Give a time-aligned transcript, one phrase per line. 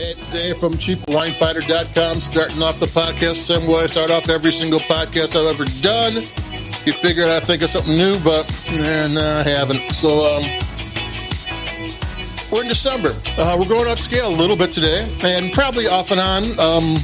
[0.00, 4.50] Hey it's Dave from CheapWineFinder.com, starting off the podcast same way I start off every
[4.50, 6.22] single podcast I've ever done.
[6.86, 8.48] You figured I'd think of something new, but
[9.12, 9.90] nah, I haven't.
[9.92, 10.44] So, um,
[12.50, 13.10] we're in December.
[13.36, 16.96] Uh, we're going upscale a little bit today, and probably off and on um,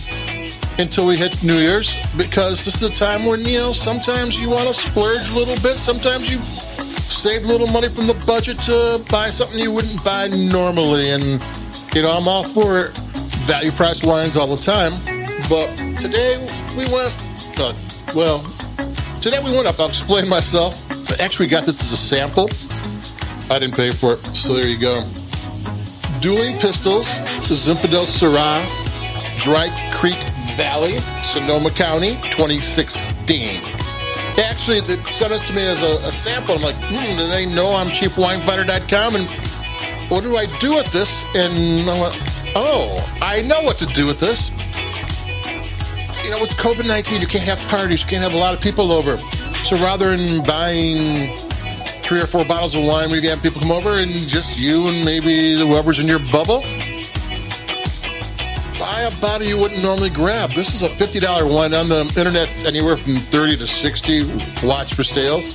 [0.78, 4.48] until we hit New Year's, because this is a time when, you know, sometimes you
[4.48, 8.58] want to splurge a little bit, sometimes you save a little money from the budget
[8.60, 11.42] to buy something you wouldn't buy normally, and
[11.96, 12.90] you know, I'm all for
[13.46, 14.92] value price wines all the time,
[15.48, 15.66] but
[15.98, 16.36] today
[16.76, 17.10] we went,
[17.58, 17.72] uh,
[18.14, 18.40] well,
[19.22, 19.80] today we went up.
[19.80, 20.76] I'll explain myself.
[21.10, 22.50] I actually got this as a sample.
[23.50, 25.08] I didn't pay for it, so there you go.
[26.20, 27.06] Dueling Pistols,
[27.48, 28.60] Zinfandel Syrah,
[29.38, 30.18] Dry Creek
[30.58, 33.62] Valley, Sonoma County, 2016.
[34.44, 36.56] Actually, they sent us to me as a, a sample.
[36.56, 39.16] I'm like, hmm, do they know I'm cheapwinefinder.com?
[39.16, 39.45] And
[40.08, 41.24] what do I do with this?
[41.34, 42.14] And I went,
[42.54, 44.50] oh, I know what to do with this.
[46.24, 47.20] You know, it's COVID 19.
[47.20, 49.16] You can't have parties, you can't have a lot of people over.
[49.64, 51.36] So rather than buying
[52.06, 54.86] three or four bottles of wine when you have people come over and just you
[54.86, 56.60] and maybe whoever's in your bubble,
[58.78, 60.52] buy a bottle you wouldn't normally grab.
[60.52, 64.24] This is a $50 wine on the internet, anywhere from 30 to 60.
[64.64, 65.54] Watch for sales.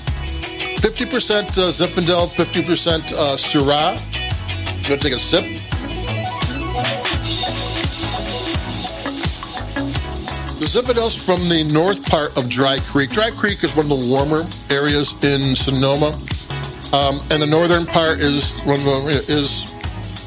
[0.81, 4.20] 50% uh, Zinfandel, 50% uh, Syrah.
[4.83, 5.43] You want to take a sip?
[10.59, 13.11] The Zinfandel's from the north part of Dry Creek.
[13.11, 16.07] Dry Creek is one of the warmer areas in Sonoma,
[16.93, 19.69] um, and the northern part is one of the is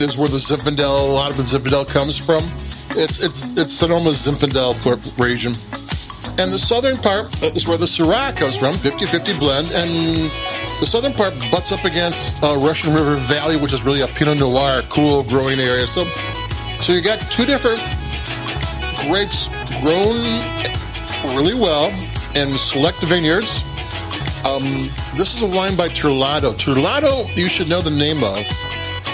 [0.01, 2.45] is where the Zinfandel, a lot of the Zinfandel comes from.
[2.91, 4.75] It's it's it's Sonoma's Zinfandel
[5.19, 5.53] region.
[6.39, 10.31] And the southern part is where the Syrah comes from, 50-50 blend, and
[10.81, 14.39] the southern part butts up against uh, Russian River Valley, which is really a Pinot
[14.39, 15.87] Noir, cool growing area.
[15.87, 16.05] So,
[16.81, 17.81] so you got two different
[19.07, 19.49] grapes
[19.81, 20.15] grown
[21.37, 21.89] really well
[22.35, 23.65] in select vineyards.
[24.45, 24.63] Um,
[25.17, 26.53] this is a wine by Terlato.
[26.53, 28.39] Terlato, you should know the name of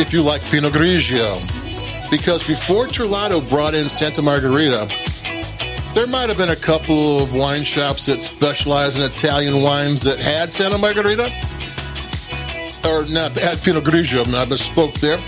[0.01, 1.41] if you like Pinot Grigio,
[2.11, 4.89] because before Terlato brought in Santa Margherita,
[5.95, 10.19] there might have been a couple of wine shops that specialize in Italian wines that
[10.19, 11.25] had Santa Margherita,
[12.85, 14.23] or not had Pinot Grigio.
[14.23, 15.19] I misspoke there,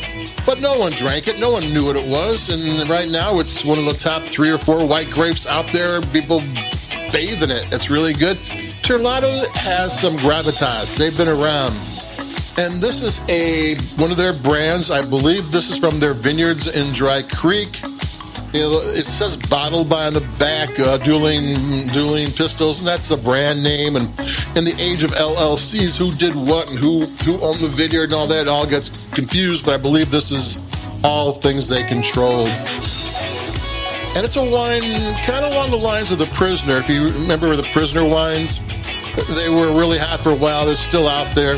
[0.46, 1.38] but no one drank it.
[1.38, 4.50] No one knew what it was, and right now it's one of the top three
[4.50, 6.00] or four white grapes out there.
[6.00, 6.40] People
[7.10, 7.72] bathe in it.
[7.72, 8.38] It's really good.
[8.82, 10.96] Terlato has some gravitas.
[10.96, 11.74] They've been around.
[12.58, 14.90] And this is a one of their brands.
[14.90, 17.80] I believe this is from their vineyards in Dry Creek.
[18.52, 21.56] You know, it says bottled by on the back, uh, dueling
[21.88, 23.96] dueling pistols, and that's the brand name.
[23.96, 24.08] And
[24.54, 28.14] in the age of LLCs, who did what and who who owned the vineyard and
[28.14, 29.64] all that, all gets confused.
[29.64, 30.60] But I believe this is
[31.02, 32.48] all things they controlled.
[34.14, 34.82] And it's a wine
[35.24, 36.76] kind of along the lines of the Prisoner.
[36.76, 38.60] If you remember the Prisoner wines,
[39.34, 40.66] they were really hot for a while.
[40.66, 41.54] They're still out there.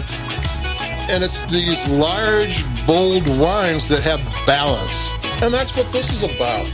[1.11, 5.11] And it's these large, bold wines that have balance.
[5.43, 6.71] And that's what this is about.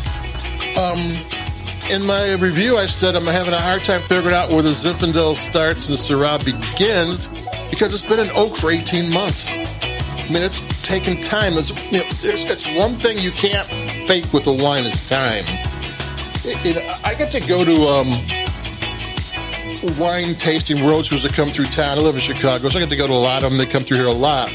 [0.76, 0.98] Um,
[1.91, 5.34] in my review, I said I'm having a hard time figuring out where the Zinfandel
[5.34, 7.28] starts and the Syrah begins
[7.70, 9.53] because it's been in oak for 18 months.
[9.53, 11.54] I mean, it's taken time.
[11.54, 13.66] There's, you know, it's one thing you can't
[14.06, 15.44] fake with the wine is time.
[16.42, 18.08] It, it, I get to go to um,
[19.98, 21.98] wine tasting roadsters that come through town.
[21.98, 23.58] I live in Chicago, so I get to go to a lot of them.
[23.58, 24.54] They come through here a lot.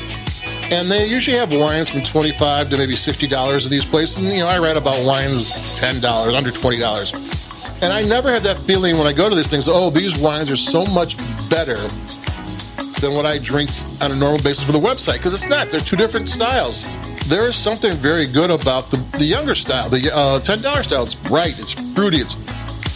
[0.71, 4.23] And they usually have wines from twenty-five to maybe sixty dollars in these places.
[4.23, 7.13] And you know, I read about wines ten dollars, under twenty dollars.
[7.81, 9.67] And I never had that feeling when I go to these things.
[9.67, 11.17] Oh, these wines are so much
[11.49, 11.77] better
[12.99, 13.69] than what I drink
[14.01, 15.67] on a normal basis for the website because it's not.
[15.67, 16.83] They're two different styles.
[17.27, 21.03] There is something very good about the, the younger style, the uh, ten dollar style.
[21.03, 22.33] It's bright, it's fruity, it's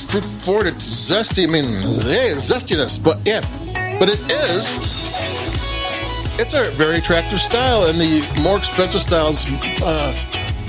[0.10, 1.44] fruit forward, it's zesty.
[1.48, 3.42] I mean, yeah, zestiness, but yeah,
[4.00, 5.49] but it is
[6.40, 9.46] it's a very attractive style, and the more expensive styles,
[9.84, 10.14] uh,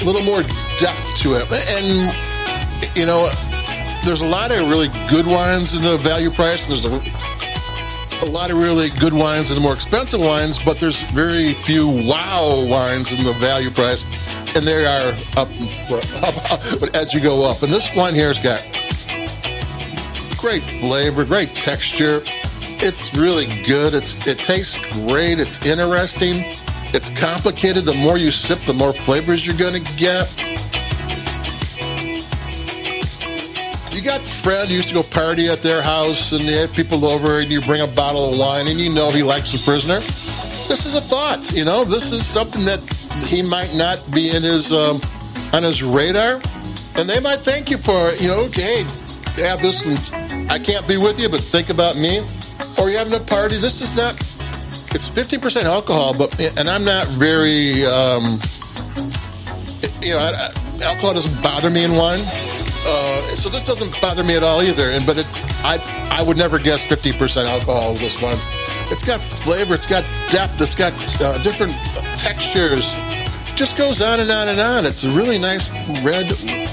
[0.01, 0.43] a little more
[0.79, 1.47] depth to it.
[1.53, 3.31] And you know,
[4.05, 8.29] there's a lot of really good wines in the value price, and there's a, a
[8.29, 12.67] lot of really good wines in the more expensive wines, but there's very few wow
[12.69, 14.05] wines in the value price,
[14.57, 15.49] and they are up,
[16.25, 17.63] up as you go up.
[17.63, 18.61] And this wine here has got
[20.37, 22.23] great flavor, great texture
[22.83, 23.95] it's really good.
[23.95, 25.39] It's it tastes great.
[25.39, 26.37] It's interesting.
[26.93, 27.85] It's complicated.
[27.85, 30.29] The more you sip, the more flavors you're going to get.
[33.93, 37.05] You got Fred who used to go party at their house, and they had people
[37.05, 40.01] over, and you bring a bottle of wine, and you know he likes the prisoner.
[40.69, 41.85] This is a thought, you know.
[41.85, 42.81] This is something that
[43.29, 45.01] he might not be in his um,
[45.53, 46.41] on his radar,
[46.95, 48.23] and they might thank you for it.
[48.23, 48.85] You know, okay,
[49.37, 52.25] have this, and I can't be with you, but think about me.
[52.79, 53.57] Or you're having a party.
[53.59, 54.15] This is not.
[54.93, 57.87] It's 15% alcohol, but and I'm not very.
[57.87, 58.39] Um,
[60.03, 60.53] you know, I,
[60.83, 62.21] alcohol doesn't bother me in wine.
[62.83, 64.91] Uh, so this doesn't bother me at all either.
[64.91, 65.27] And but it,
[65.65, 65.79] I
[66.11, 68.37] I would never guess 50% alcohol with this one.
[68.91, 69.75] It's got flavor.
[69.75, 70.61] It's got depth.
[70.61, 71.73] It's got uh, different
[72.17, 72.95] textures.
[73.55, 74.87] Just goes on and on and on.
[74.87, 75.71] It's a really nice
[76.03, 76.29] red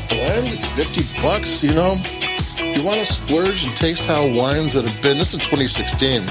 [0.09, 0.47] blend.
[0.47, 1.63] It's 50 bucks.
[1.63, 1.95] You know,
[2.59, 5.17] you want to splurge and taste how wines that have been.
[5.17, 6.23] This is 2016.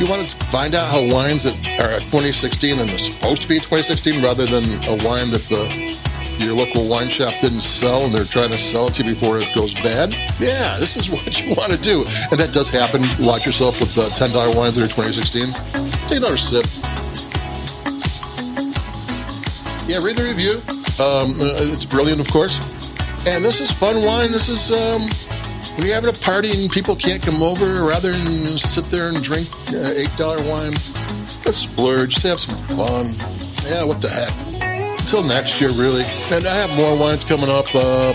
[0.00, 3.48] You want to find out how wines that are at 2016 and are supposed to
[3.48, 5.94] be 2016 rather than a wine that the
[6.38, 9.38] your local wine shop didn't sell and they're trying to sell it to you before
[9.38, 10.12] it goes bad.
[10.40, 12.00] Yeah, this is what you want to do.
[12.30, 13.02] And that does happen.
[13.20, 15.52] Watch yourself with the $10 wines that are 2016.
[16.08, 16.66] Take another sip.
[19.86, 20.62] Yeah, read the review.
[20.98, 22.58] Um, uh, it's brilliant, of course.
[23.26, 24.32] And this is fun wine.
[24.32, 25.02] This is um,
[25.76, 29.22] when you're having a party and people can't come over, rather than sit there and
[29.22, 30.72] drink uh, $8 wine,
[31.44, 32.22] let's splurge.
[32.22, 33.06] Have some fun.
[33.66, 34.74] Yeah, what the heck
[35.04, 36.02] until next year, really.
[36.32, 37.66] And I have more wines coming up.
[37.74, 38.12] Uh,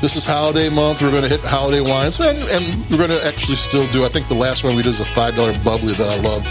[0.00, 1.00] this is holiday month.
[1.00, 4.04] We're going to hit holiday wines, and, and we're going to actually still do.
[4.04, 6.44] I think the last one we did is a five dollar bubbly that I love.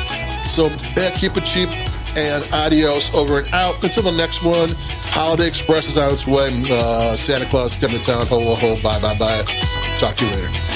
[0.49, 1.69] So yeah, keep it cheap.
[2.17, 3.81] And adios, over and out.
[3.83, 4.75] Until the next one,
[5.13, 6.49] Holiday Express is on its way.
[6.69, 8.25] Uh, Santa Claus coming to town.
[8.27, 8.81] Ho, ho, ho.
[8.81, 9.80] Bye, bye, bye.
[10.01, 10.70] Talk to you later.